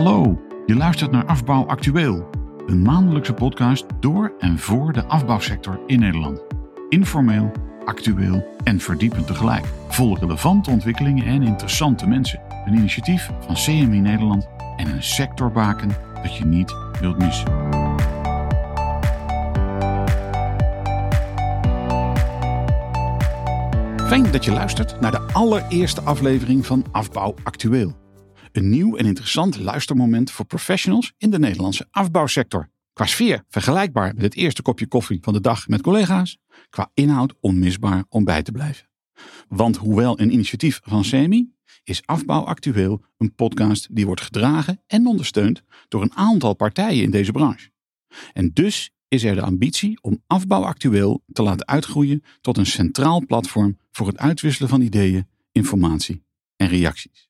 [0.00, 2.30] Hallo, je luistert naar Afbouw Actueel,
[2.66, 6.44] een maandelijkse podcast door en voor de afbouwsector in Nederland.
[6.88, 7.52] Informeel,
[7.84, 9.64] actueel en verdiepend tegelijk.
[9.88, 12.40] Vol relevante ontwikkelingen en interessante mensen.
[12.66, 15.88] Een initiatief van CMI Nederland en een sectorbaken
[16.22, 17.48] dat je niet wilt missen.
[24.06, 28.09] Fijn dat je luistert naar de allereerste aflevering van Afbouw Actueel.
[28.52, 32.70] Een nieuw en interessant luistermoment voor professionals in de Nederlandse afbouwsector.
[32.92, 36.38] Qua sfeer vergelijkbaar met het eerste kopje koffie van de dag met collega's.
[36.70, 38.88] Qua inhoud onmisbaar om bij te blijven.
[39.48, 41.52] Want hoewel een initiatief van CMI,
[41.84, 47.10] is Afbouw Actueel een podcast die wordt gedragen en ondersteund door een aantal partijen in
[47.10, 47.70] deze branche.
[48.32, 53.26] En dus is er de ambitie om Afbouw Actueel te laten uitgroeien tot een centraal
[53.26, 56.24] platform voor het uitwisselen van ideeën, informatie
[56.56, 57.29] en reacties.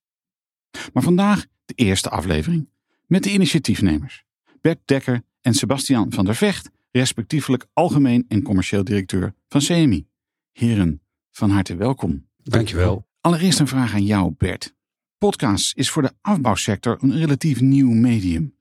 [0.93, 2.69] Maar vandaag de eerste aflevering
[3.07, 4.25] met de initiatiefnemers
[4.61, 10.07] Bert Dekker en Sebastian van der Vecht, respectievelijk algemeen en commercieel directeur van CMI.
[10.53, 12.27] Heren, van harte welkom.
[12.43, 13.07] Dankjewel.
[13.21, 14.75] Allereerst een vraag aan jou, Bert.
[15.19, 18.55] Podcast is voor de afbouwsector een relatief nieuw medium.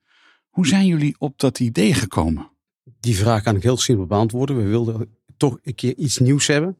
[0.49, 2.51] Hoe zijn jullie op dat idee gekomen?
[2.99, 4.57] Die vraag kan ik heel simpel beantwoorden.
[4.57, 6.77] We wilden toch een keer iets nieuws hebben.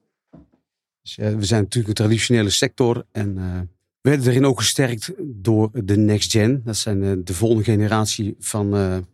[1.02, 3.68] Dus, uh, we zijn natuurlijk een traditionele sector en uh, we
[4.02, 6.62] werden erin ook gesterkt door de Next Gen.
[6.66, 9.06] Dat zijn uh, de volgende generatie van,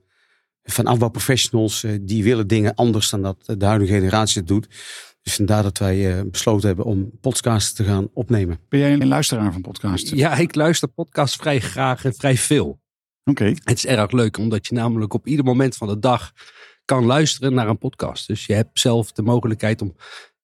[0.64, 1.86] van afbouwprofessionals.
[2.02, 4.68] die willen dingen anders dan dat de huidige generatie het doet.
[5.22, 8.60] Dus vandaar dat wij besloten hebben om podcasts te gaan opnemen.
[8.70, 10.10] Ben jij een luisteraar van podcasts?
[10.10, 12.68] Ja, ik luister podcasts vrij graag en vrij veel.
[12.68, 13.42] Oké.
[13.42, 13.58] Okay.
[13.64, 16.32] Het is erg leuk, omdat je namelijk op ieder moment van de dag
[16.86, 18.28] kan luisteren naar een podcast.
[18.28, 19.96] Dus je hebt zelf de mogelijkheid om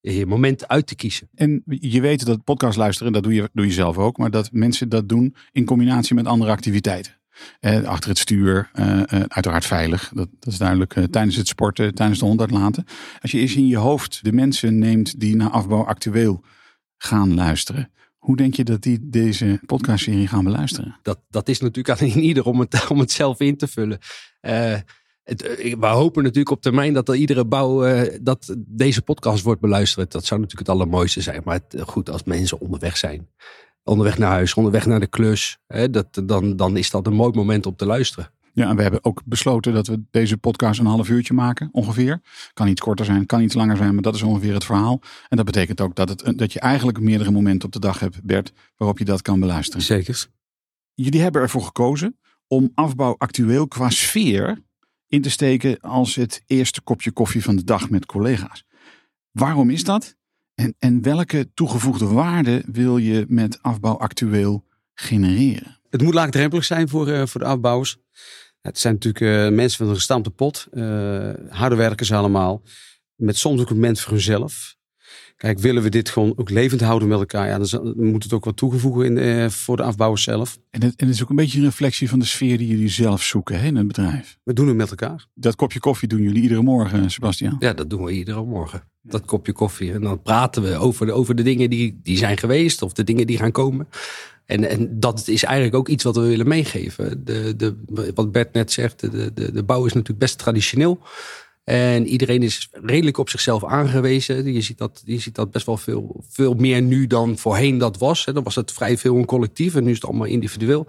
[0.01, 1.29] je moment uit te kiezen.
[1.35, 4.51] En je weet dat podcast luisteren, dat doe je, doe je zelf ook, maar dat
[4.51, 7.19] mensen dat doen in combinatie met andere activiteiten.
[7.59, 10.11] Eh, achter het stuur, uh, uh, uiteraard veilig.
[10.13, 10.93] Dat, dat is duidelijk.
[10.93, 12.85] tijdens het sporten, tijdens de hond uitlaten.
[13.21, 16.43] Als je eens in je hoofd de mensen neemt die naar afbouw actueel
[16.97, 17.91] gaan luisteren.
[18.17, 20.99] Hoe denk je dat die deze podcastserie gaan beluisteren?
[21.01, 23.99] Dat, dat is natuurlijk aan ieder om het, om het zelf in te vullen.
[25.31, 29.43] Het, eh, we hopen natuurlijk op termijn dat er iedere bouw uh, dat deze podcast
[29.43, 30.11] wordt beluisterd.
[30.11, 31.41] Dat zou natuurlijk het allermooiste zijn.
[31.45, 33.27] Maar het, goed, als mensen onderweg zijn,
[33.83, 37.31] onderweg naar huis, onderweg naar de klus, hè, dat, dan, dan is dat een mooi
[37.33, 38.31] moment om te luisteren.
[38.53, 42.21] Ja, en we hebben ook besloten dat we deze podcast een half uurtje maken, ongeveer.
[42.53, 45.01] Kan iets korter zijn, kan iets langer zijn, maar dat is ongeveer het verhaal.
[45.29, 48.23] En dat betekent ook dat, het, dat je eigenlijk meerdere momenten op de dag hebt,
[48.23, 49.81] Bert, waarop je dat kan beluisteren.
[49.81, 50.27] Zeker.
[50.93, 54.63] Jullie hebben ervoor gekozen om afbouw actueel qua sfeer
[55.11, 58.65] in te steken als het eerste kopje koffie van de dag met collega's.
[59.31, 60.15] Waarom is dat?
[60.55, 65.79] En, en welke toegevoegde waarde wil je met afbouw actueel genereren?
[65.89, 67.97] Het moet laagdrempelig zijn voor, uh, voor de afbouwers.
[68.61, 70.67] Het zijn natuurlijk uh, mensen van een gestampte pot.
[70.71, 72.61] Uh, harde werkers allemaal.
[73.15, 74.75] Met soms ook een moment voor hunzelf.
[75.37, 77.47] Kijk, willen we dit gewoon ook levend houden met elkaar?
[77.47, 80.57] Ja, dan moet het ook wat toegevoegen in, uh, voor de afbouwers zelf.
[80.69, 82.89] En het, en het, is ook een beetje een reflectie van de sfeer die jullie
[82.89, 84.37] zelf zoeken hè, in het bedrijf.
[84.43, 85.27] We doen het met elkaar.
[85.33, 87.55] Dat kopje koffie doen jullie iedere morgen, Sebastian?
[87.59, 88.83] Ja, dat doen we iedere morgen.
[89.01, 89.93] Dat kopje koffie.
[89.93, 93.03] En dan praten we over de, over de dingen die, die zijn geweest of de
[93.03, 93.87] dingen die gaan komen.
[94.45, 97.25] En, en dat is eigenlijk ook iets wat we willen meegeven.
[97.25, 97.75] De, de,
[98.15, 101.01] wat Bert net zegt, de, de, de bouw is natuurlijk best traditioneel.
[101.63, 104.53] En iedereen is redelijk op zichzelf aangewezen.
[104.53, 107.97] Je ziet dat, je ziet dat best wel veel, veel meer nu dan voorheen dat
[107.97, 108.25] was.
[108.25, 110.85] Dan was het vrij veel een collectief en nu is het allemaal individueel.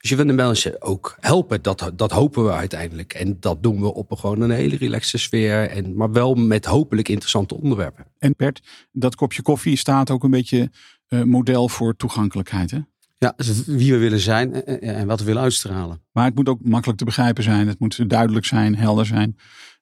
[0.00, 1.62] Dus je wil de mensen ook helpen.
[1.62, 3.14] Dat, dat hopen we uiteindelijk.
[3.14, 5.68] En dat doen we op een, gewoon een hele relaxe sfeer.
[5.70, 8.06] En, maar wel met hopelijk interessante onderwerpen.
[8.18, 8.62] En Bert,
[8.92, 10.70] dat kopje koffie staat ook een beetje
[11.08, 12.78] uh, model voor toegankelijkheid hè?
[13.18, 13.34] Ja,
[13.66, 16.02] wie we willen zijn en wat we willen uitstralen.
[16.12, 17.68] Maar het moet ook makkelijk te begrijpen zijn.
[17.68, 19.36] Het moet duidelijk zijn, helder zijn.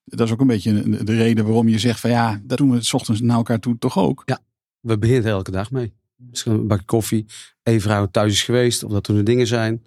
[0.04, 2.82] Dat is ook een beetje de reden waarom je zegt van ja, dat doen we
[2.82, 4.22] s ochtends naar elkaar toe toch ook.
[4.24, 4.40] Ja,
[4.80, 5.92] we beginnen elke dag mee.
[6.16, 7.26] Misschien een bakje koffie,
[7.62, 9.84] even vrouw thuis is geweest, of dat er dingen zijn.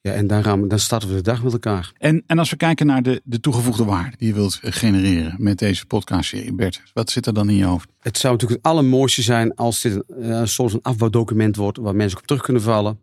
[0.00, 1.92] Ja, en dan, gaan we, dan starten we de dag met elkaar.
[1.98, 5.58] En, en als we kijken naar de, de toegevoegde waarde die je wilt genereren met
[5.58, 7.88] deze podcastserie, Bert, wat zit er dan in je hoofd?
[8.00, 11.96] Het zou natuurlijk het allermooiste zijn als dit een, een soort van afbouwdocument wordt waar
[11.96, 13.00] mensen op terug kunnen vallen.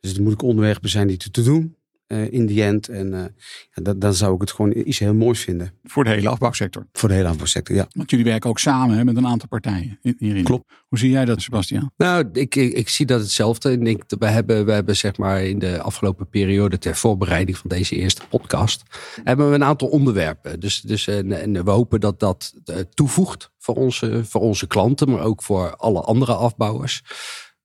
[0.00, 1.81] Dus het moet ook onderwerpen zijn die te doen uh,
[2.12, 2.88] in die end.
[2.88, 3.24] En uh,
[3.72, 5.72] ja, dan zou ik het gewoon iets heel moois vinden.
[5.82, 6.86] Voor de hele afbouwsector?
[6.92, 7.86] Voor de hele afbouwsector, ja.
[7.92, 10.44] Want jullie werken ook samen hè, met een aantal partijen hierin.
[10.44, 10.64] Klopt.
[10.88, 11.90] Hoe zie jij dat, Sebastian?
[11.96, 13.72] Nou, ik, ik, ik zie dat hetzelfde.
[13.72, 17.70] Ik denk, we, hebben, we hebben zeg maar in de afgelopen periode ter voorbereiding van
[17.70, 18.82] deze eerste podcast...
[19.24, 20.60] hebben we een aantal onderwerpen.
[20.60, 25.10] Dus, dus en, en we hopen dat dat uh, toevoegt voor onze, voor onze klanten...
[25.10, 27.02] maar ook voor alle andere afbouwers...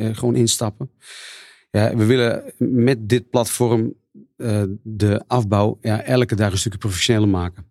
[0.00, 0.90] uh, gewoon instappen.
[1.70, 3.94] Ja, we willen met dit platform
[4.40, 7.64] uh, de afbouw ja, elke dag een stukje professioneler maken.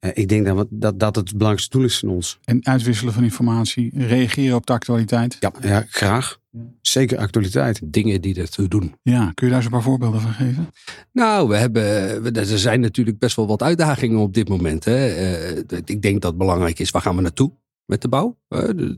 [0.00, 2.38] Uh, ik denk dat, dat dat het belangrijkste doel is van ons.
[2.44, 5.36] En uitwisselen van informatie, reageren op de actualiteit.
[5.40, 6.38] Ja, ja graag.
[6.80, 7.80] Zeker actualiteit.
[7.84, 8.94] Dingen die ertoe doen.
[9.02, 10.70] Ja, kun je daar eens een paar voorbeelden van geven?
[11.12, 11.92] Nou, we hebben,
[12.34, 14.84] er zijn natuurlijk best wel wat uitdagingen op dit moment.
[14.84, 15.08] Hè.
[15.08, 17.52] Uh, ik denk dat het belangrijk is, waar gaan we naartoe
[17.84, 18.38] met de bouw?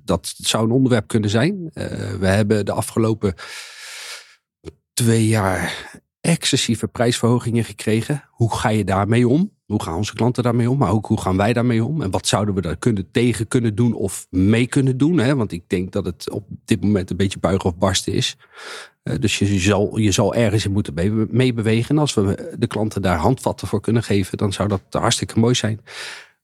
[0.04, 1.70] dat zou een onderwerp kunnen zijn.
[2.18, 3.34] we hebben de afgelopen
[4.92, 5.90] twee jaar
[6.20, 8.24] excessieve prijsverhogingen gekregen.
[8.30, 9.56] Hoe ga je daarmee om?
[9.66, 10.78] Hoe gaan onze klanten daarmee om?
[10.78, 12.02] Maar ook hoe gaan wij daarmee om?
[12.02, 15.18] En wat zouden we daar kunnen tegen kunnen doen of mee kunnen doen?
[15.18, 15.36] Hè?
[15.36, 18.36] Want ik denk dat het op dit moment een beetje buigen of barsten is.
[19.04, 21.88] Uh, dus je zal, je zal ergens in moeten meebewegen.
[21.88, 25.54] En als we de klanten daar handvatten voor kunnen geven, dan zou dat hartstikke mooi
[25.54, 25.80] zijn.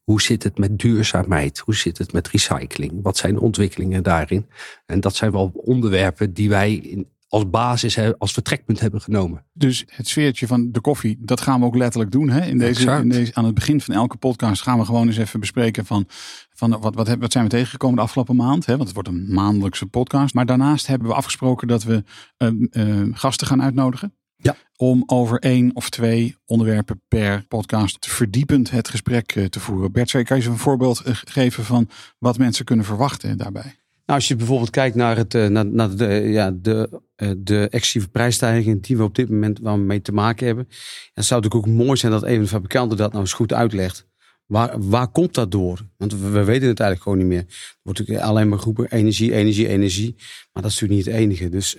[0.02, 1.58] Hoe zit het met duurzaamheid?
[1.58, 2.92] Hoe zit het met recycling?
[3.02, 4.46] Wat zijn de ontwikkelingen daarin?
[4.86, 9.44] En dat zijn wel onderwerpen die wij in als basis, als vertrekpunt hebben genomen.
[9.52, 12.28] Dus het sfeertje van de koffie, dat gaan we ook letterlijk doen.
[12.28, 12.46] Hè?
[12.46, 15.40] In deze, in deze, aan het begin van elke podcast gaan we gewoon eens even
[15.40, 16.04] bespreken van,
[16.52, 18.66] van wat, wat, wat zijn we tegengekomen de afgelopen maand.
[18.66, 18.72] Hè?
[18.72, 20.34] Want het wordt een maandelijkse podcast.
[20.34, 22.04] Maar daarnaast hebben we afgesproken dat we
[22.38, 24.14] uh, uh, gasten gaan uitnodigen.
[24.36, 24.56] Ja.
[24.76, 29.92] Om over één of twee onderwerpen per podcast verdiepend het gesprek uh, te voeren.
[29.92, 31.88] Bert, kan je eens een voorbeeld geven van
[32.18, 33.83] wat mensen kunnen verwachten daarbij?
[34.06, 37.00] Nou, als je bijvoorbeeld kijkt naar, het, naar, naar de, ja, de,
[37.38, 40.68] de excessieve prijsstijgingen die we op dit moment waar we mee te maken hebben.
[41.14, 43.52] Dan zou het ook mooi zijn dat een van de fabrikanten dat nou eens goed
[43.52, 44.06] uitlegt.
[44.46, 45.80] Waar, waar komt dat door?
[45.96, 47.44] Want we, we weten het eigenlijk gewoon niet meer.
[47.48, 50.14] Er wordt alleen maar geroepen energie, energie, energie.
[50.52, 51.48] Maar dat is natuurlijk niet het enige.
[51.48, 51.76] Dus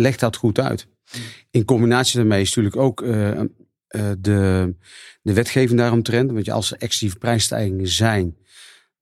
[0.00, 0.86] leg dat goed uit.
[1.50, 3.00] In combinatie daarmee is natuurlijk ook
[4.20, 4.74] de,
[5.22, 6.30] de wetgeving daaromtrend.
[6.30, 8.36] Want als er excessieve prijsstijgingen zijn,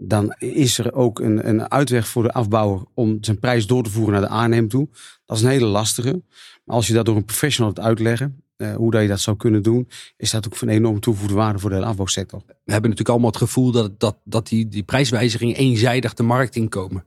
[0.03, 3.91] dan is er ook een, een uitweg voor de afbouwer om zijn prijs door te
[3.91, 4.89] voeren naar de aannemer toe.
[5.27, 6.23] Dat is een hele lastige.
[6.65, 9.37] Maar als je dat door een professional hebt uitleggen, uh, hoe dat je dat zou
[9.37, 12.43] kunnen doen, is dat ook van enorme toegevoegde waarde voor de afbouwsector.
[12.47, 16.57] We hebben natuurlijk allemaal het gevoel dat, dat, dat die, die prijswijzigingen eenzijdig de markt
[16.57, 17.05] inkomen.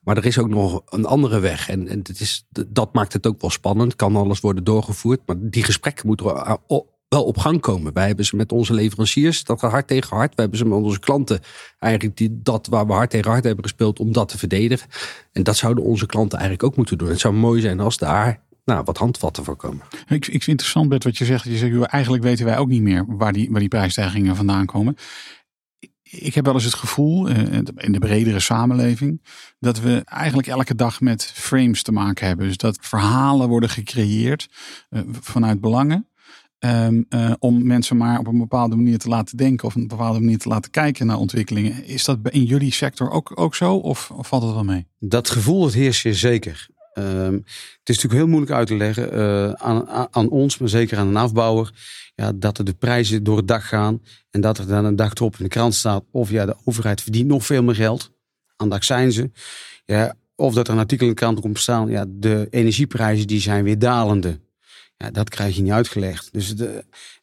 [0.00, 1.68] Maar er is ook nog een andere weg.
[1.68, 3.96] En, en het is, dat maakt het ook wel spannend.
[3.96, 5.20] Kan alles worden doorgevoerd.
[5.26, 6.58] Maar die gesprekken moeten
[7.08, 7.92] wel op gang komen.
[7.92, 10.34] Wij hebben ze met onze leveranciers, dat hard tegen hard.
[10.34, 11.40] We hebben ze met onze klanten,
[11.78, 14.88] eigenlijk die, dat waar we hard tegen hard hebben gespeeld, om dat te verdedigen.
[15.32, 17.08] En dat zouden onze klanten eigenlijk ook moeten doen.
[17.08, 19.84] Het zou mooi zijn als daar nou, wat handvatten voor komen.
[19.90, 21.44] Ik, ik vind het interessant, Bert, wat je zegt.
[21.44, 24.96] Je zegt, eigenlijk weten wij ook niet meer waar die, waar die prijsstijgingen vandaan komen.
[26.02, 29.22] Ik heb wel eens het gevoel, eh, in de bredere samenleving,
[29.58, 32.46] dat we eigenlijk elke dag met frames te maken hebben.
[32.46, 34.48] Dus dat verhalen worden gecreëerd
[34.88, 36.08] eh, vanuit belangen.
[36.58, 39.88] Um, uh, om mensen maar op een bepaalde manier te laten denken of op een
[39.88, 41.84] bepaalde manier te laten kijken naar ontwikkelingen.
[41.84, 44.86] Is dat in jullie sector ook, ook zo of, valt het wel mee?
[44.98, 46.68] Dat gevoel het heerst je zeker.
[46.98, 50.98] Um, het is natuurlijk heel moeilijk uit te leggen uh, aan, aan, ons, maar zeker
[50.98, 51.72] aan een afbouwer,
[52.14, 55.14] ja, dat er de prijzen door het dak gaan en dat er dan een dag
[55.14, 58.10] erop in de krant staat of ja, de overheid verdient nog veel meer geld.
[58.56, 59.30] Aan dak zijn ze.
[59.84, 63.40] Ja, of dat er een artikel in de krant komt staan, ja, de energieprijzen die
[63.40, 64.40] zijn weer dalende.
[64.96, 66.32] Ja, dat krijg je niet uitgelegd.
[66.32, 66.58] Dus het,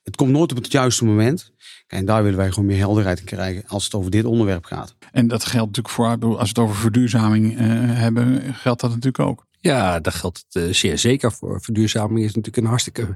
[0.03, 1.53] het komt nooit op het juiste moment.
[1.87, 4.95] En daar willen wij gewoon meer helderheid in krijgen als het over dit onderwerp gaat.
[5.11, 7.59] En dat geldt natuurlijk voor, als we het over verduurzaming uh,
[7.97, 9.45] hebben, geldt dat natuurlijk ook.
[9.59, 11.61] Ja, daar geldt het uh, zeer zeker voor.
[11.61, 13.15] Verduurzaming is natuurlijk een hartstikke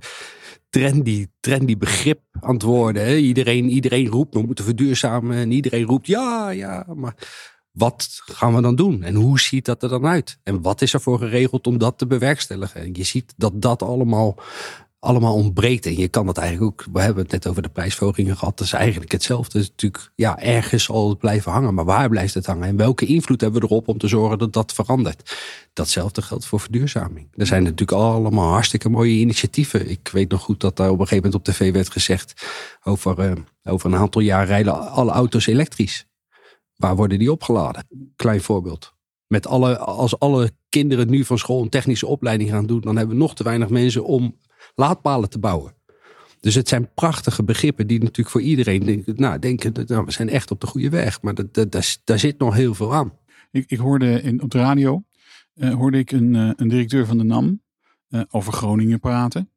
[0.70, 3.06] trendy, trendy begrip aan het worden.
[3.06, 3.16] Hè?
[3.16, 5.38] Iedereen, iedereen roept, we moeten verduurzamen.
[5.38, 7.16] En iedereen roept, ja, ja, maar
[7.76, 9.04] wat gaan we dan doen?
[9.04, 10.38] En hoe ziet dat er dan uit?
[10.44, 12.82] En wat is er voor geregeld om dat te bewerkstelligen?
[12.82, 14.38] En je ziet dat dat allemaal
[15.06, 15.86] allemaal ontbreekt.
[15.86, 18.58] En je kan dat eigenlijk ook, we hebben het net over de prijsverhogingen gehad.
[18.58, 19.58] Dat is eigenlijk hetzelfde.
[19.58, 21.74] Het is natuurlijk, ja, ergens het blijven hangen.
[21.74, 22.68] Maar waar blijft het hangen?
[22.68, 25.36] En welke invloed hebben we erop om te zorgen dat dat verandert?
[25.74, 27.28] Datzelfde geldt voor verduurzaming.
[27.36, 29.90] Er zijn natuurlijk allemaal hartstikke mooie initiatieven.
[29.90, 32.46] Ik weet nog goed dat daar op een gegeven moment op tv werd gezegd
[32.84, 33.32] over, uh,
[33.64, 36.06] over een aantal jaar rijden alle auto's elektrisch.
[36.76, 37.88] Waar worden die opgeladen?
[38.16, 38.94] Klein voorbeeld.
[39.28, 43.16] Met alle, als alle kinderen nu van school een technische opleiding gaan doen, dan hebben
[43.16, 44.38] we nog te weinig mensen om
[44.76, 45.74] laadpalen te bouwen.
[46.40, 50.30] Dus het zijn prachtige begrippen die natuurlijk voor iedereen denken, nou, denken, nou, we zijn
[50.30, 51.22] echt op de goede weg.
[51.22, 53.14] Maar dat, dat, daar, zit nog heel veel aan.
[53.52, 55.04] Ik, ik hoorde in, op de radio
[55.56, 57.62] uh, hoorde ik een, uh, een directeur van de NAM
[58.10, 59.50] uh, over Groningen praten.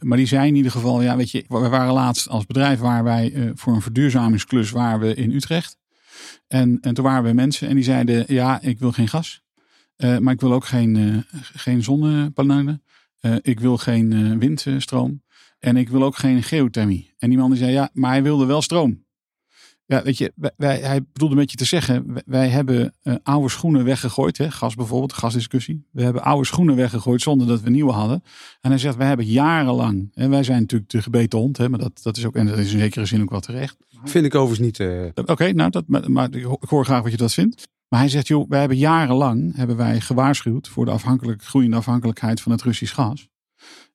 [0.00, 3.04] Maar die zei in ieder geval, ja, weet je, we waren laatst als bedrijf waar
[3.04, 5.76] wij voor een verduurzamingsklus waren we in Utrecht.
[6.48, 9.42] En, en toen waren we mensen en die zeiden, ja, ik wil geen gas.
[9.96, 11.24] maar ik wil ook geen,
[11.54, 12.82] geen zonnepanelen.
[13.20, 15.22] Uh, ik wil geen windstroom.
[15.58, 17.14] En ik wil ook geen geothermie.
[17.18, 19.04] En die man die zei, ja, maar hij wilde wel stroom.
[19.92, 23.48] Ja, weet je, wij, hij bedoelde een beetje te zeggen, wij, wij hebben uh, oude
[23.48, 24.38] schoenen weggegooid.
[24.38, 25.86] Hè, gas bijvoorbeeld, gasdiscussie.
[25.90, 28.22] We hebben oude schoenen weggegooid zonder dat we nieuwe hadden.
[28.60, 31.78] En hij zegt, wij hebben jarenlang, en wij zijn natuurlijk de gebeten hond, hè, maar
[31.78, 33.76] dat, dat is ook, en dat is in zekere zin ook wel terecht.
[34.04, 34.88] Vind ik overigens niet.
[35.14, 37.68] Oké, okay, nou, dat, maar, maar ik hoor graag wat je dat vindt.
[37.88, 42.40] Maar hij zegt, joh, wij hebben jarenlang hebben wij gewaarschuwd voor de afhankelijk, groeiende afhankelijkheid
[42.40, 43.28] van het Russisch gas.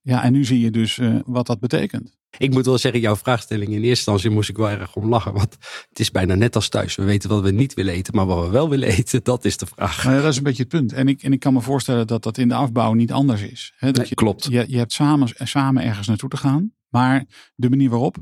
[0.08, 2.18] Ja, en nu zie je dus uh, wat dat betekent.
[2.38, 5.34] Ik moet wel zeggen, jouw vraagstelling in eerste instantie moest ik wel erg om lachen.
[5.34, 5.58] Want
[5.90, 6.96] het is bijna net als thuis.
[6.96, 9.58] We weten wat we niet willen eten, maar wat we wel willen eten, dat is
[9.58, 10.04] de vraag.
[10.04, 10.94] Nou ja, dat is een beetje het punt.
[10.94, 13.74] En ik, en ik kan me voorstellen dat dat in de afbouw niet anders is.
[13.78, 14.48] He, dat nee, je, klopt.
[14.50, 16.74] Je, je hebt samen, samen ergens naartoe te gaan.
[16.90, 18.18] Maar de manier waarop,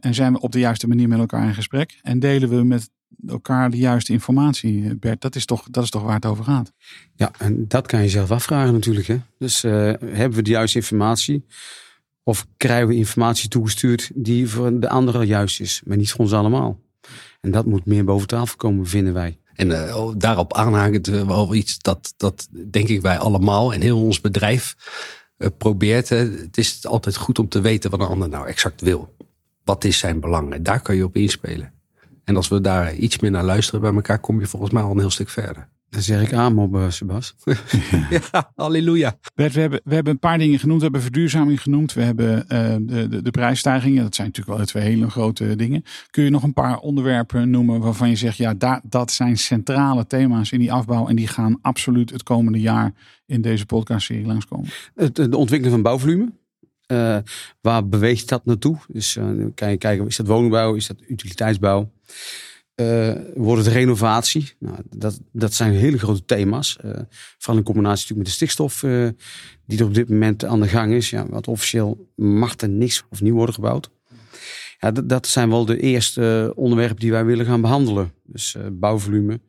[0.00, 1.98] en zijn we op de juiste manier met elkaar in gesprek.
[2.02, 2.90] En delen we met
[3.26, 5.20] elkaar de juiste informatie, Bert.
[5.20, 6.72] Dat is toch, dat is toch waar het over gaat.
[7.14, 9.06] Ja, en dat kan je zelf afvragen natuurlijk.
[9.06, 9.20] Hè?
[9.38, 11.46] Dus uh, hebben we de juiste informatie?
[12.22, 16.32] Of krijgen we informatie toegestuurd die voor de anderen juist is, maar niet voor ons
[16.32, 16.80] allemaal?
[17.40, 19.38] En dat moet meer boven tafel komen, vinden wij.
[19.54, 24.02] En uh, daarop aanhakend uh, wel iets dat, dat denk ik wij allemaal en heel
[24.02, 24.76] ons bedrijf
[25.38, 26.08] uh, probeert.
[26.08, 29.14] Het is altijd goed om te weten wat een ander nou exact wil.
[29.64, 30.52] Wat is zijn belang?
[30.52, 31.72] En daar kan je op inspelen.
[32.24, 34.90] En als we daar iets meer naar luisteren bij elkaar, kom je volgens mij al
[34.90, 35.68] een heel stuk verder.
[35.94, 37.34] Dan zeg ik aan op, uh, Sebas.
[38.32, 39.18] ja, halleluja.
[39.34, 40.78] Bert, we hebben, we hebben een paar dingen genoemd.
[40.78, 41.92] We hebben verduurzaming genoemd.
[41.92, 44.02] We hebben uh, de, de, de prijsstijgingen.
[44.02, 45.84] Dat zijn natuurlijk wel twee hele grote dingen.
[46.10, 48.36] Kun je nog een paar onderwerpen noemen waarvan je zegt...
[48.36, 51.08] ja, daar, dat zijn centrale thema's in die afbouw...
[51.08, 52.92] en die gaan absoluut het komende jaar
[53.26, 54.68] in deze podcastserie langskomen?
[54.94, 56.32] Het, de ontwikkeling van bouwvolume.
[56.86, 57.18] Uh,
[57.60, 58.76] waar beweegt dat naartoe?
[58.88, 61.92] Dus uh, kan je kijken, is dat woningbouw, is dat utiliteitsbouw?
[62.76, 64.52] Uh, wordt het renovatie?
[64.58, 66.76] Nou, dat, dat zijn hele grote thema's.
[67.38, 68.80] vooral in combinatie natuurlijk met de stikstof
[69.66, 71.10] die er op dit moment aan de gang is.
[71.10, 73.90] Ja, wat officieel mag er niks of nieuw worden gebouwd.
[74.78, 78.12] Ja, dat, zijn wel de eerste onderwerpen die wij willen gaan behandelen.
[78.24, 79.40] Dus bouwvolume.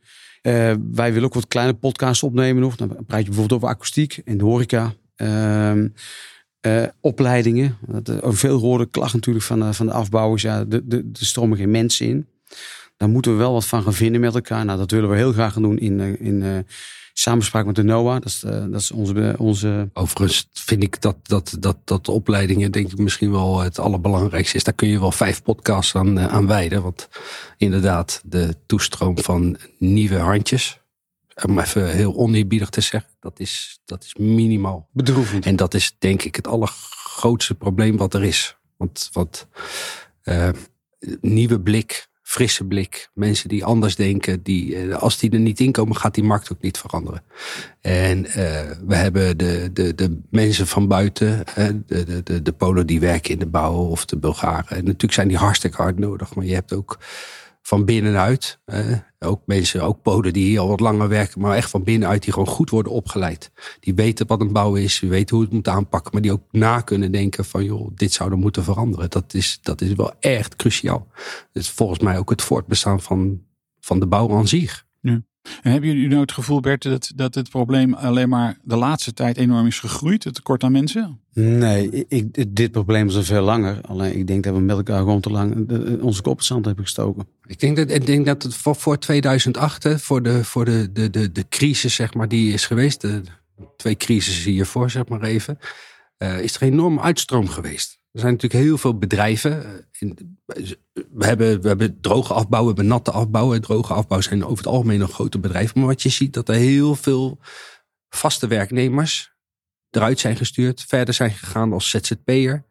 [0.91, 2.75] wij willen ook wat kleine podcasts opnemen nog.
[2.75, 4.93] Dan praat je bijvoorbeeld over akoestiek en de horeca.
[6.65, 7.77] Uh, opleidingen.
[7.87, 10.41] Dat, veel horen klachten natuurlijk van, uh, van de afbouwers.
[10.41, 12.27] Ja, de, de, de stromen geen mensen in.
[12.97, 14.65] Daar moeten we wel wat van gaan vinden met elkaar.
[14.65, 16.65] Nou, dat willen we heel graag gaan doen in, in
[17.13, 18.13] samenspraak met de NOA.
[18.13, 19.89] Dat is, dat is onze, onze.
[19.93, 24.57] Overigens vind ik dat, dat, dat, dat de opleidingen, denk ik, misschien wel het allerbelangrijkste
[24.57, 24.63] is.
[24.63, 26.81] Daar kun je wel vijf podcasts aan, aan wijden.
[26.81, 27.09] Want
[27.57, 30.79] inderdaad, de toestroom van nieuwe handjes
[31.43, 34.89] om even heel oneerbiedig te zeggen, dat is, dat is minimaal.
[34.91, 35.45] Bedroevend.
[35.45, 38.57] En dat is denk ik het allergrootste probleem wat er is.
[38.77, 39.47] Want wat
[40.23, 40.49] uh,
[41.21, 45.71] nieuwe blik, frisse blik, mensen die anders denken, die, uh, als die er niet in
[45.71, 47.23] komen, gaat die markt ook niet veranderen.
[47.81, 48.33] En uh,
[48.85, 53.31] we hebben de, de, de mensen van buiten, de, de, de, de Polen die werken
[53.31, 54.77] in de bouw of de Bulgaren.
[54.77, 56.97] En natuurlijk zijn die hartstikke hard nodig, maar je hebt ook
[57.65, 58.59] van binnenuit.
[59.19, 62.33] Ook mensen, ook poden die hier al wat langer werken, maar echt van binnenuit die
[62.33, 63.51] gewoon goed worden opgeleid.
[63.79, 66.43] Die weten wat een bouw is, die weten hoe het moet aanpakken, maar die ook
[66.51, 69.09] na kunnen denken van joh, dit zou er moeten veranderen.
[69.09, 71.07] Dat is, dat is wel echt cruciaal.
[71.51, 73.41] Dat is volgens mij ook het voortbestaan van,
[73.79, 74.85] van de bouw aan zich.
[75.01, 75.21] Ja.
[75.61, 79.13] En hebben jullie nou het gevoel, Bert, dat, dat het probleem alleen maar de laatste
[79.13, 81.19] tijd enorm is gegroeid, het tekort aan mensen?
[81.33, 83.81] Nee, ik, dit probleem is al veel langer.
[83.81, 85.71] Alleen ik denk dat we met elkaar gewoon te lang
[86.01, 87.27] onze kop in zand hebben gestoken.
[87.45, 91.09] Ik denk dat, ik denk dat het voor, voor 2008, voor, de, voor de, de,
[91.09, 93.21] de, de crisis zeg maar, die is geweest, de
[93.77, 95.57] twee crisissen hiervoor zeg maar even,
[96.17, 97.99] uh, is er een enorme uitstroom geweest.
[98.15, 99.65] Er zijn natuurlijk heel veel bedrijven.
[99.65, 100.09] Eh,
[100.91, 103.53] we hebben, we hebben droge afbouw, we hebben natte afbouw.
[103.53, 105.79] En droge afbouw zijn over het algemeen nog grote bedrijven.
[105.79, 107.39] Maar wat je ziet, dat er heel veel
[108.09, 109.33] vaste werknemers
[109.89, 112.63] eruit zijn gestuurd, verder zijn gegaan als ZZP'er.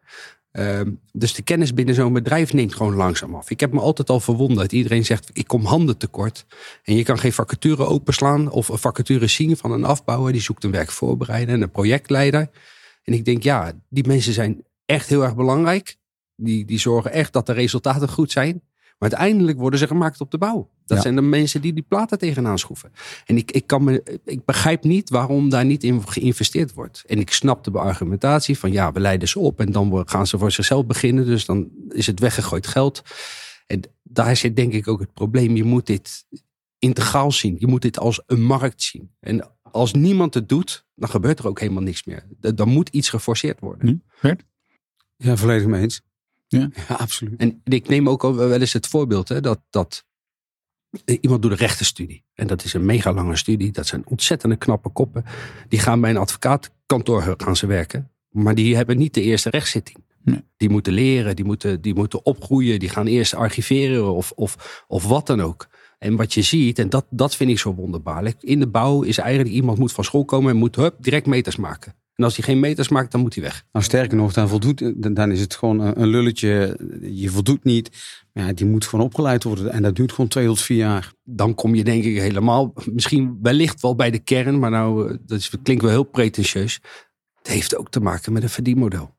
[0.51, 3.49] Ehm, dus de kennis binnen zo'n bedrijf neemt gewoon langzaam af.
[3.49, 4.71] Ik heb me altijd al verwonderd.
[4.71, 6.45] Iedereen zegt, ik kom handen tekort.
[6.83, 10.31] En je kan geen vacature openslaan of een vacature zien van een afbouwer.
[10.31, 12.49] Die zoekt een werkvoorbereider en een projectleider.
[13.03, 15.97] En ik denk, ja, die mensen zijn echt heel erg belangrijk.
[16.35, 18.61] Die, die zorgen echt dat de resultaten goed zijn.
[18.97, 20.69] Maar uiteindelijk worden ze gemaakt op de bouw.
[20.85, 21.03] Dat Ja.
[21.03, 22.91] zijn de mensen die die platen tegenaan schroeven.
[23.25, 27.03] En ik, ik, kan me, ik begrijp niet waarom daar niet in geïnvesteerd wordt.
[27.07, 30.37] En ik snap de argumentatie van ja, we leiden ze op en dan gaan ze
[30.37, 31.25] voor zichzelf beginnen.
[31.25, 33.01] Dus dan is het weggegooid geld.
[33.67, 35.55] En daar zit denk ik ook het probleem.
[35.55, 36.25] Je moet dit
[36.79, 37.55] integraal zien.
[37.59, 39.11] Je moet dit als een markt zien.
[39.19, 42.25] En als niemand het doet, dan gebeurt er ook helemaal niks meer.
[42.55, 44.03] Dan moet iets geforceerd worden.
[44.19, 44.33] Hm?
[45.15, 46.01] Ja, volledig mee eens.
[46.47, 46.69] Ja?
[46.87, 47.39] absoluut.
[47.39, 50.05] En ik neem ook al wel eens het voorbeeld hè, dat, dat
[51.21, 52.23] iemand doet een rechtenstudie.
[52.33, 53.71] En dat is een mega lange studie.
[53.71, 55.25] Dat zijn ontzettende knappe koppen.
[55.67, 58.11] Die gaan bij een advocaatkantoor gaan ze werken.
[58.29, 59.97] Maar die hebben niet de eerste rechtszitting.
[60.21, 60.43] Nee.
[60.57, 62.79] Die moeten leren, die moeten, die moeten opgroeien.
[62.79, 65.67] Die gaan eerst archiveren of, of, of wat dan ook.
[65.97, 68.43] En wat je ziet, en dat, dat vind ik zo wonderbaarlijk.
[68.43, 71.55] In de bouw is eigenlijk iemand moet van school komen en moet hup, direct meters
[71.55, 71.95] maken.
[72.15, 73.65] En als hij geen meters maakt, dan moet hij weg.
[73.71, 76.79] Nou, sterker nog, dan, voldoet, dan is het gewoon een, lulletje.
[77.01, 77.89] Je voldoet niet.
[78.33, 79.71] Ja, die moet gewoon opgeleid worden.
[79.71, 81.13] En dat duurt gewoon twee tot vier jaar.
[81.23, 85.17] dan kom je denk ik helemaal, misschien wellicht wel bij de kern, maar nou, eh,
[85.25, 86.79] dat is, klinkt wel heel pretentieus.
[87.35, 89.15] Het heeft ook te maken met een verdienmodel.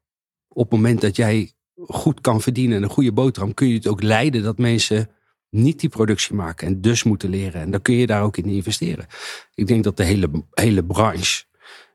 [0.49, 3.87] Op het moment dat jij goed kan verdienen en een goede boterham, kun je het
[3.87, 5.11] ook leiden dat mensen
[5.51, 7.61] niet die productie maken en dus moeten leren.
[7.61, 9.07] En dan kun je daar ook in investeren.
[9.55, 11.45] Ik denk dat de hele, hele branche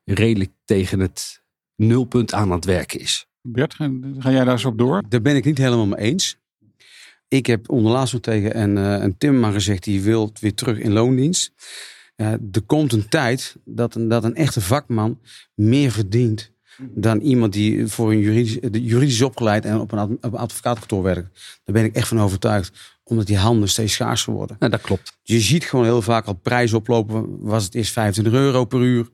[0.04, 1.44] redelijk tegen het
[1.76, 3.26] nulpunt aan het werken is.
[3.42, 5.04] Bert, ga, ga jij daar eens op door?
[5.10, 6.38] Daar ben ik niet helemaal mee eens.
[7.28, 10.92] Ik heb onderlaatst nog tegen een, eh, een timmerman gezegd die wil weer terug in
[10.92, 11.52] loondienst.
[12.16, 15.20] Ja, er komt een tijd dat een, dat een echte vakman
[15.56, 16.52] meer verdient
[16.90, 21.04] dan iemand die voor een juridisch, de- juridisch opgeleid en op een, op een advocaatkantoor
[21.04, 21.60] werkt.
[21.64, 24.56] Daar ben ik echt van overtuigd, omdat die handen steeds schaarser worden.
[24.60, 25.18] Nou, dat klopt.
[25.24, 27.40] Je ziet gewoon heel vaak al prijzen oplopen.
[27.40, 29.10] Was het eerst 25 euro per uur?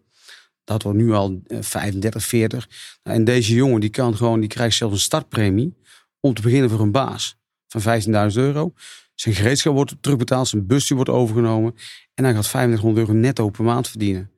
[0.67, 2.69] Dat wordt nu al eh, 35, 40.
[3.03, 5.77] Nou, en deze jongen die kan gewoon, die krijgt zelfs een startpremie
[6.19, 8.73] om te beginnen voor een baas van 15.000 euro.
[9.15, 11.75] Zijn gereedschap wordt terugbetaald, zijn busje wordt overgenomen.
[12.13, 14.31] En hij gaat 3500 euro netto per maand verdienen.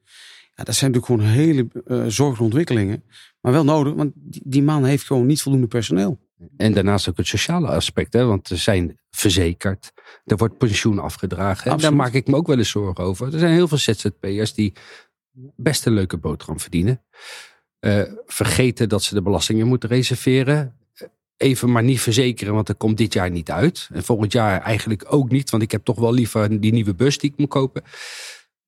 [0.55, 3.03] Ja, dat zijn natuurlijk gewoon hele eh zorgelijke ontwikkelingen.
[3.41, 6.19] Maar wel nodig, want die, die man heeft gewoon niet voldoende personeel.
[6.57, 8.25] En daarnaast ook het sociale aspect, hè?
[8.25, 9.91] want ze zijn verzekerd.
[10.25, 11.71] Er wordt pensioen afgedragen.
[11.71, 13.33] En daar maak ik me ook wel eens zorgen over.
[13.33, 14.73] Er zijn heel veel ZZP'ers die
[15.55, 17.01] best een leuke boterham verdienen.
[17.79, 20.75] Eh, vergeten dat ze de belastingen moeten reserveren.
[20.93, 23.89] Eh, Even maar niet verzekeren, want dat komt dit jaar niet uit.
[23.93, 27.17] En volgend jaar eigenlijk ook niet, want ik heb toch wel liever die nieuwe bus
[27.17, 27.83] die ik moet kopen.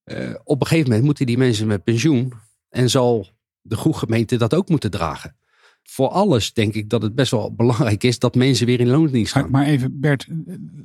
[0.03, 2.33] Eh, op een gegeven moment moeten die mensen met pensioen
[2.69, 3.27] en zal
[3.61, 5.35] de goede gemeente dat ook moeten dragen
[5.83, 9.33] voor alles denk ik dat het best wel belangrijk is dat mensen weer in loondienst
[9.33, 9.51] Maar, gaan.
[9.51, 10.27] maar even, Bert,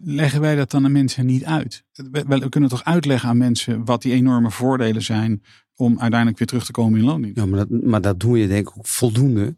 [0.05, 1.85] leggen wij dat dan aan mensen niet uit?
[1.93, 5.43] We, we kunnen toch uitleggen aan mensen wat die enorme voordelen zijn
[5.77, 7.37] om uiteindelijk weer terug te komen in loondienst?
[7.37, 9.57] Ja, maar dat, maar dat doen je denk ik ook voldoende.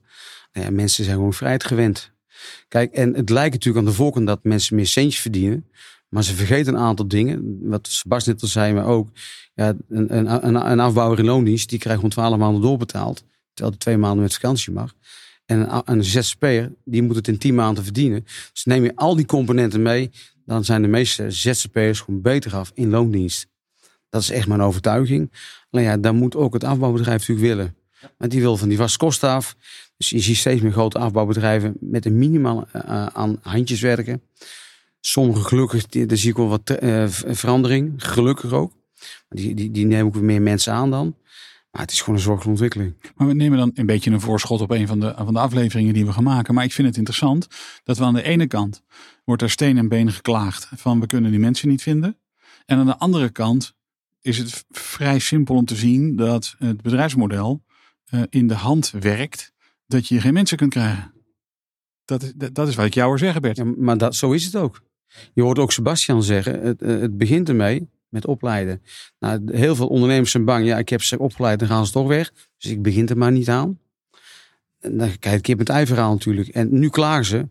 [0.52, 2.12] Nou ja, mensen zijn gewoon vrijheid gewend.
[2.68, 5.66] Kijk, en het lijkt natuurlijk aan de voorkant dat mensen meer centjes verdienen.
[6.08, 7.58] Maar ze vergeten een aantal dingen.
[7.62, 9.08] Wat Sebas net al zei, maar ook.
[9.54, 13.16] Ja, een, een, een, een afbouwer in loondienst, die krijgt gewoon twaalf maanden doorbetaald.
[13.54, 14.94] Terwijl hij twee maanden met vakantie mag.
[15.46, 18.24] En een, een ZZP'er, die moet het in tien maanden verdienen.
[18.52, 20.10] Dus neem je al die componenten mee,
[20.44, 23.46] dan zijn de meeste ZZP'ers gewoon beter af in loondienst.
[24.10, 25.32] Dat is echt mijn overtuiging.
[25.70, 27.76] Alleen ja, dan moet ook het afbouwbedrijf natuurlijk willen.
[28.18, 29.56] Want die wil van die vaste kosten af.
[29.96, 34.22] Dus je ziet steeds meer grote afbouwbedrijven met een minimaal eh, aan handjes werken.
[35.00, 37.94] Sommige gelukkig, daar zie ik wel wat eh, verandering.
[37.96, 38.72] Gelukkig ook.
[39.28, 41.16] Die, die, die nemen ook weer meer mensen aan dan.
[41.70, 43.12] Maar het is gewoon een zorgelijke ontwikkeling.
[43.16, 45.94] Maar we nemen dan een beetje een voorschot op een van de, van de afleveringen
[45.94, 46.54] die we gaan maken.
[46.54, 47.48] Maar ik vind het interessant
[47.84, 48.82] dat we aan de ene kant
[49.24, 52.16] wordt er steen en been geklaagd van we kunnen die mensen niet vinden.
[52.66, 53.76] En aan de andere kant
[54.20, 57.62] is het vrij simpel om te zien dat het bedrijfsmodel
[58.04, 59.52] eh, in de hand werkt
[59.86, 61.12] dat je geen mensen kunt krijgen.
[62.04, 63.76] Dat is, dat, is wat ik jou hoor zeggen, Bert.
[63.76, 64.82] Maar dat, zo is het ook.
[65.34, 68.82] Je hoort ook Sebastian zeggen, het, eh, het begint ermee met opleiden.
[69.18, 70.66] Nou, heel veel ondernemers zijn bang.
[70.66, 72.32] Ja, ik heb ze opgeleid, dan gaan ze toch weg.
[72.58, 73.78] Dus ik begin er maar niet aan.
[74.78, 76.48] En dan kijk ik kip met ei verhaal natuurlijk.
[76.48, 77.48] En nu klagen ze,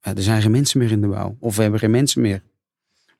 [0.00, 1.36] ja, er zijn geen mensen meer in de bouw.
[1.40, 2.42] Of we hebben geen mensen meer.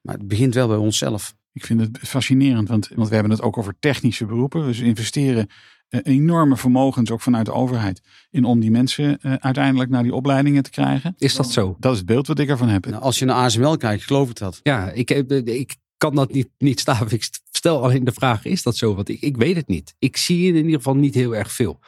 [0.01, 1.36] Maar het begint wel bij onszelf.
[1.57, 4.63] Ik vind het fascinerend, want, want we hebben het ook over technische beroepen.
[4.67, 5.47] Dus we investeren
[5.89, 10.15] eh, enorme vermogens, ook vanuit de overheid, in om die mensen eh, uiteindelijk naar die
[10.15, 11.15] opleidingen te krijgen.
[11.19, 11.77] Is dat zo?
[11.81, 12.87] Dat is het beeld wat ik ervan heb.
[12.87, 14.61] Nou, als je naar ASML kijkt, geloof ik dat.
[14.63, 17.11] Ja, ik, heb- ik kan dat niet, niet staan.
[17.11, 18.95] Ik stel alleen de vraag, is dat zo?
[18.95, 19.95] Want ik, ik weet het niet.
[19.99, 21.81] Ik zie in ieder geval niet heel erg veel.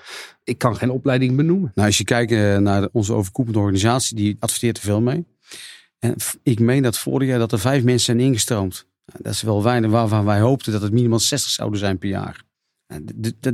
[0.44, 1.72] Ik kan geen opleiding benoemen.
[1.74, 5.26] Nou, als je kijkt eh, naar onze overkoepelende organisatie, die adverteert er veel mee.
[5.98, 8.86] En ik meen dat vorig jaar dat er vijf mensen zijn ingestroomd.
[9.12, 12.08] Nou, Dat is wel weinig waarvan wij hoopten dat het minimaal 60 zouden zijn per
[12.08, 12.42] jaar.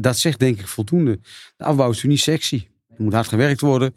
[0.00, 1.20] Dat zegt denk ik voldoende.
[1.56, 2.66] De afbouw is natuurlijk niet sexy.
[2.96, 3.94] Er moet hard gewerkt worden.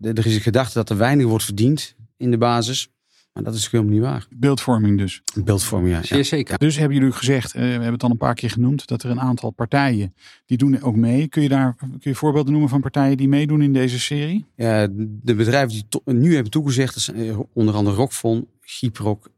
[0.00, 2.88] Er- is een gedachte dat er weinig wordt verdiend in de basis.
[3.32, 4.38] Maar dat is natuurlijk helemaal niet waar.
[4.40, 5.22] Beeldvorming dus.
[5.44, 6.02] Beeldvorming, ja.
[6.02, 6.24] Zeer ja.
[6.24, 6.58] zeker.
[6.58, 9.10] Dus hebben jullie gezegd, eh, we hebben het al een paar keer genoemd, dat er
[9.10, 10.14] een aantal partijen
[10.46, 11.28] die doen ook mee.
[11.28, 14.44] Kun je daar kun je voorbeelden noemen van partijen die meedoen in deze serie?
[14.56, 14.86] Ja,
[15.22, 19.30] de bedrijven die nu hebben toegezegd, dat zijn eh, onder andere Rockfon, Gyproc, eh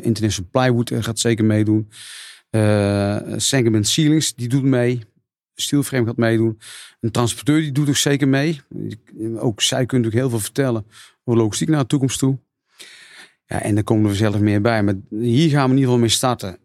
[0.00, 1.88] International Plywood eh, gaat zeker meedoen.
[2.50, 5.00] Eh Sagamon Ceilings, die doet mee.
[5.54, 6.58] Steelframe gaat meedoen.
[7.00, 8.60] Een transporteur die doet ook zeker mee.
[9.36, 10.86] Ook zij kunnen natuurlijk heel veel vertellen
[11.24, 12.38] over logistiek naar de toekomst toe.
[13.46, 14.82] Ja, en daar komen er zelf meer bij.
[14.82, 16.58] Maar hier gaan we in ieder geval mee starten.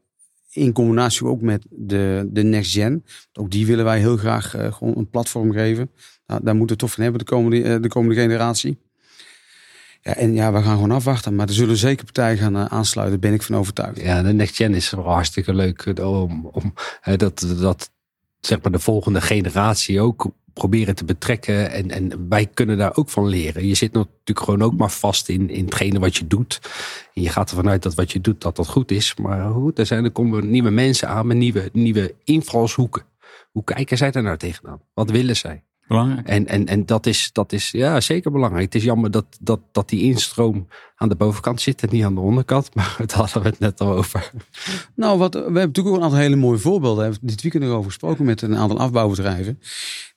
[0.51, 3.05] In combinatie ook met de, de Next Gen.
[3.33, 5.91] Ook die willen wij heel graag eh, gewoon een platform geven.
[6.25, 8.77] Nou, daar moeten we toch van hebben, de komende, eh, de komende generatie.
[10.01, 11.35] Ja, en ja, we gaan gewoon afwachten.
[11.35, 14.01] Maar er zullen zeker partijen gaan eh, aansluiten, ben ik van overtuigd.
[14.01, 17.91] Ja, de Next Gen is wel hartstikke leuk eh, om, om hè, dat, dat
[18.39, 21.71] zeg maar de volgende generatie ook proberen te betrekken.
[21.71, 23.67] En, en wij kunnen daar ook van leren.
[23.67, 26.59] Je zit natuurlijk gewoon ook maar vast in, in hetgene wat je doet.
[27.13, 29.15] En je gaat ervan uit dat wat je doet, dat dat goed is.
[29.15, 33.03] Maar goed, er, zijn, er komen nieuwe mensen aan met nieuwe, nieuwe invalshoeken.
[33.51, 34.81] Hoe kijken zij daar nou tegenaan?
[34.93, 35.63] Wat willen zij?
[35.91, 36.27] Belangrijk.
[36.27, 38.65] En, en, en dat, is, dat is ja, zeker belangrijk.
[38.65, 42.15] Het is jammer dat, dat, dat die instroom aan de bovenkant zit en niet aan
[42.15, 42.69] de onderkant.
[42.75, 44.31] Maar daar hadden we het net al over.
[44.95, 46.97] Nou, wat, we hebben natuurlijk ook een aantal hele mooie voorbeelden.
[46.97, 49.59] We hebben dit weekend nog over gesproken met een aantal afbouwbedrijven.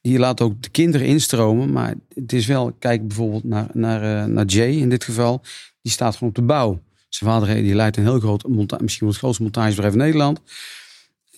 [0.01, 1.73] Die laten ook de kinderen instromen.
[1.73, 5.43] Maar het is wel, kijk bijvoorbeeld naar, naar, eh, naar Jay in dit geval.
[5.83, 6.81] Die staat gewoon op de bouw.
[7.09, 9.99] Zijn vader eh, die leidt een heel groot, monta- misschien wel het grootste montagebedrijf in
[9.99, 10.41] Nederland.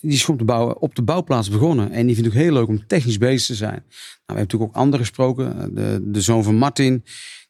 [0.01, 1.91] Die is gewoon op de, bouw, op de bouwplaats begonnen.
[1.91, 3.71] En die vindt het ook heel leuk om technisch bezig te zijn.
[3.71, 5.75] Nou, we hebben natuurlijk ook anderen gesproken.
[5.75, 7.03] De, de zoon van Martin,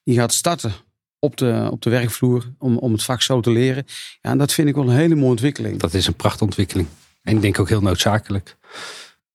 [0.04, 0.74] die gaat starten
[1.20, 3.86] op de, op de werkvloer om, om het vak zo te leren.
[4.22, 5.80] Ja, en dat vind ik wel een hele mooie ontwikkeling.
[5.80, 6.88] Dat is een prachtontwikkeling.
[7.22, 8.58] En ik denk ook heel noodzakelijk.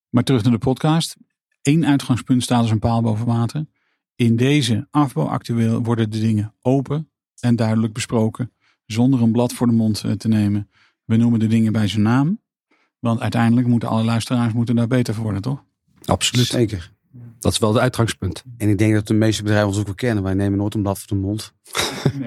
[0.08, 1.16] Maar terug naar de podcast.
[1.62, 3.66] Eén uitgangspunt staat als een paal boven water.
[4.16, 8.52] In deze afbouw actueel worden de dingen open en duidelijk besproken.
[8.86, 10.70] Zonder een blad voor de mond eh, te nemen.
[11.04, 12.40] We noemen de dingen bij zijn naam.
[13.02, 15.64] Want uiteindelijk moeten alle luisteraars moeten daar beter voor worden, toch?
[16.04, 16.46] Absoluut.
[16.46, 16.92] Zeker.
[17.38, 18.44] Dat is wel het uitgangspunt.
[18.56, 20.22] En ik denk dat de meeste bedrijven ons ook wel kennen.
[20.22, 21.52] Wij nemen nooit een blad voor de mond.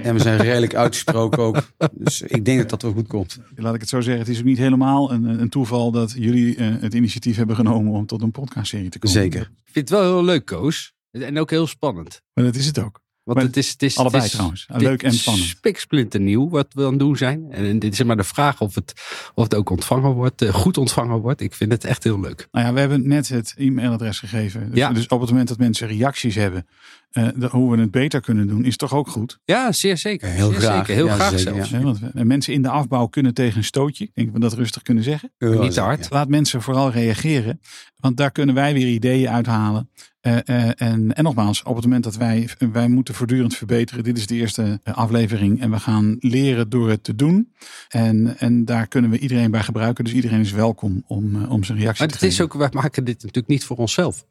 [0.04, 1.72] En we zijn redelijk uitgesproken ook.
[1.92, 3.40] Dus ik denk dat dat wel goed komt.
[3.56, 4.24] Laat ik het zo zeggen.
[4.24, 7.92] Het is ook niet helemaal een, een toeval dat jullie eh, het initiatief hebben genomen
[7.94, 9.22] om tot een podcastserie te komen.
[9.22, 9.42] Zeker.
[9.42, 10.94] Ik vind het wel heel leuk, Koos.
[11.12, 12.22] En ook heel spannend.
[12.34, 13.04] Maar dat is het ook.
[13.26, 14.68] Want het is, het is, allebei het is, trouwens.
[14.74, 15.48] Leuk en spannend.
[15.48, 17.52] Spiksplinternieuw wat we aan het doen zijn.
[17.52, 18.94] En dit is maar de vraag of het,
[19.34, 21.42] of het ook ontvangen wordt, eh, goed ontvangen wordt.
[21.42, 22.48] Ik vind het echt heel leuk.
[22.52, 24.70] Nou ja, we hebben net het e-mailadres gegeven.
[24.70, 24.92] Dus, Ja.
[24.92, 26.68] dus op het moment dat mensen reacties hebben,
[27.15, 29.39] eh, de- hoe we het beter kunnen doen, is toch ook goed.
[29.45, 30.28] Ja, zeer zeker.
[30.28, 30.78] Heel zeer graag.
[30.78, 30.93] Zeker.
[30.95, 31.84] Heel Ja, graag zeker, zelfs.
[31.84, 34.04] Want we- mensen in de afbouw kunnen tegen een stootje.
[34.04, 35.32] Ik denk dat we dat rustig kunnen zeggen.
[35.38, 36.10] Niet te hard.
[36.10, 37.60] Laat mensen vooral reageren.
[37.99, 39.89] Want daar kunnen wij weer ideeën uithalen.
[40.21, 44.04] Eh, eh, en, en nogmaals, op het moment dat wij, wij moeten voortdurend verbeteren.
[44.04, 45.62] Dit is de eerste aflevering.
[45.62, 47.54] En we gaan leren door het te doen.
[47.89, 50.04] En, en daar kunnen we iedereen bij gebruiken.
[50.04, 52.43] Dus iedereen is welkom om, om zijn reactie Maar te het is geven.
[52.54, 54.25] ook, wij maken dit natuurlijk niet voor onszelf.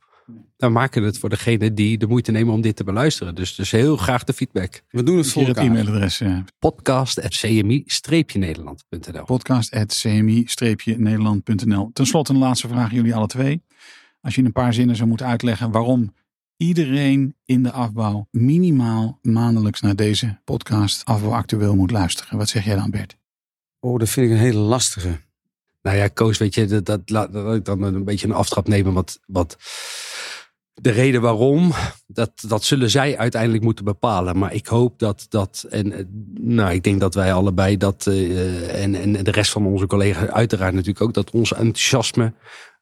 [0.56, 3.34] We maken het voor degene die de moeite nemen om dit te beluisteren.
[3.34, 4.82] Dus, dus heel graag de feedback.
[4.90, 5.64] We doen het voor elkaar.
[5.64, 6.20] e-mailadres.
[6.20, 11.90] eh, podcast.cmi-nederland.nl podcast.cmi-nederland.nl.
[11.92, 13.62] Ten slotte een laatste vraag aan jullie alle twee.
[14.20, 16.14] Als je in een paar zinnen zou moeten uitleggen waarom
[16.56, 22.38] iedereen in de afbouw minimaal maandelijks naar deze podcast Afbouw Actueel moet luisteren.
[22.38, 23.16] Wat zeg jij dan Bert?
[23.80, 25.20] Oh, dat vind ik een hele lastige.
[25.82, 28.68] Nou ja, Koos, weet je, dat, dat, laat dat ik dan een beetje een aftrap
[28.68, 28.92] nemen.
[28.92, 29.56] Wat, wat
[30.74, 31.72] de reden waarom,
[32.06, 34.38] dat, dat zullen zij uiteindelijk moeten bepalen.
[34.38, 36.04] Maar ik hoop dat dat, en eh,
[36.40, 40.28] nou, ik denk dat wij allebei dat, eh, en, en de rest van onze collega's
[40.28, 42.32] uiteraard natuurlijk ook, dat ons enthousiasme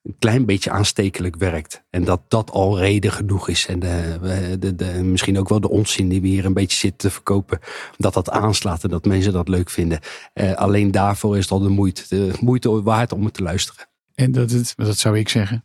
[0.03, 1.85] een klein beetje aanstekelijk werkt.
[1.91, 3.67] En dat dat al reden genoeg is.
[3.67, 6.77] En de, we- de, de, misschien ook wel de onzin die we hier een beetje
[6.79, 7.59] zitten te verkopen.
[7.97, 9.99] Dat dat aanslaat en dat mensen dat leuk vinden.
[10.33, 13.87] Eh, alleen daarvoor is het al de moeite, de moeite waard om het te luisteren.
[14.15, 15.65] En dat het, dat zou ik zeggen,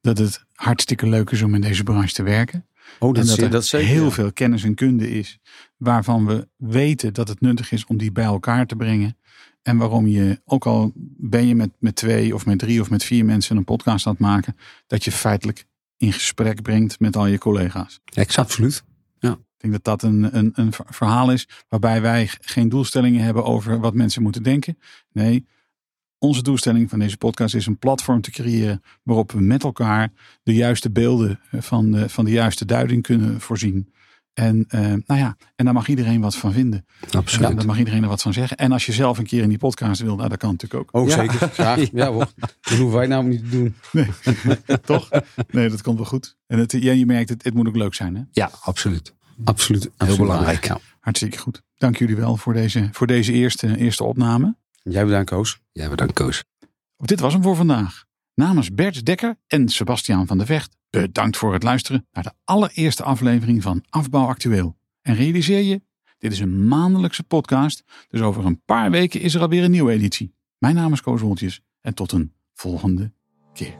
[0.00, 2.66] dat het hartstikke leuk is om in deze branche te werken.
[2.98, 3.86] Oh, dat, en dat er zeker.
[3.88, 4.10] heel ja.
[4.10, 5.38] veel kennis en kunde is
[5.76, 9.16] waarvan we weten dat het nuttig is om die bij elkaar te brengen.
[9.62, 13.04] En waarom je, ook al ben je met, met twee of met drie of met
[13.04, 15.64] vier mensen een podcast aan het maken, dat je feitelijk
[15.96, 18.00] in gesprek brengt met al je collega's.
[18.04, 18.48] Exact.
[18.48, 18.84] Absoluut.
[19.58, 23.44] Ik denk dat dat een, een, een ver- verhaal is waarbij wij geen doelstellingen hebben
[23.44, 24.78] over wat mensen moeten denken.
[25.12, 25.46] Nee,
[26.18, 30.10] Onze doelstelling van deze podcast is een platform te creëren waarop we met elkaar
[30.42, 33.92] de juiste beelden van de, van de juiste duiding kunnen voorzien.
[34.34, 36.86] En, uh, nou ja, en daar mag iedereen wat van vinden.
[37.10, 37.56] Absoluut.
[37.56, 38.56] Daar mag iedereen er wat van zeggen.
[38.56, 41.00] En als je zelf een keer in die podcast wil, nou, dat kan natuurlijk ook.
[41.02, 41.14] Ook Ja.
[41.14, 41.90] zeker, graag.
[41.92, 42.26] Ja hoor.
[42.36, 43.74] Dat hoeven wij nou niet te doen.
[43.92, 44.06] Nee,
[44.84, 45.08] toch?
[45.50, 46.36] Nee, dat komt wel goed.
[46.46, 48.14] En het, ja, je merkt, het, het moet ook leuk zijn.
[48.16, 48.22] Hè?
[48.32, 49.14] Ja, absoluut.
[49.44, 49.90] Absoluut.
[49.96, 50.66] absoluut belangrijk.
[50.66, 50.78] Ja.
[51.00, 51.62] Hartstikke goed.
[51.76, 54.56] Dank jullie wel voor deze, voor deze eerste, eerste opname.
[54.82, 55.60] Jij bedankt Koos.
[55.72, 56.44] Jij bedankt Koos.
[56.96, 58.04] Dit was hem voor vandaag.
[58.34, 63.02] Namens Bert Dekker en Sebastiaan van der Vecht, bedankt voor het luisteren naar de allereerste
[63.02, 64.76] aflevering van Afbouw Actueel.
[65.02, 65.82] En realiseer je,
[66.18, 69.92] dit is een maandelijkse podcast, dus over een paar weken is er alweer een nieuwe
[69.92, 70.34] editie.
[70.58, 73.12] Mijn naam is Koos Woltjes en tot een volgende
[73.52, 73.74] keer.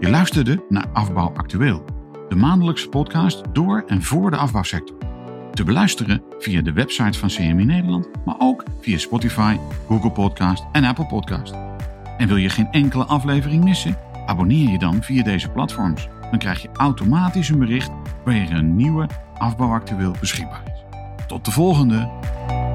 [0.00, 1.84] Je luisterde naar Afbouw Actueel,
[2.28, 4.96] de maandelijkse podcast door en voor de afbouwsector.
[5.52, 10.84] Te beluisteren via de website van CMI Nederland, maar ook via Spotify, Google Podcast en
[10.84, 11.54] Apple Podcast.
[12.18, 13.98] En wil je geen enkele aflevering missen?
[14.26, 16.08] Abonneer je dan via deze platforms.
[16.30, 17.90] Dan krijg je automatisch een bericht
[18.24, 19.06] wanneer er een nieuwe
[19.38, 20.84] Afbouw Actueel beschikbaar is.
[21.26, 22.67] Tot de volgende!